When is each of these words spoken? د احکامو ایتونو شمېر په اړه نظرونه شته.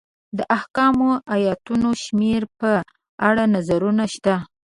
د 0.37 0.39
احکامو 0.57 1.11
ایتونو 1.33 1.89
شمېر 2.03 2.41
په 2.59 2.71
اړه 3.27 3.43
نظرونه 3.55 4.03
شته. 4.13 4.35